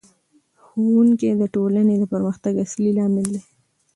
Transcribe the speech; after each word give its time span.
ښوونکی 0.65 1.29
د 1.41 1.43
ټولنې 1.55 1.95
د 1.99 2.03
پرمختګ 2.13 2.53
اصلي 2.65 2.91
لامل 2.97 3.25
دی. 3.33 3.41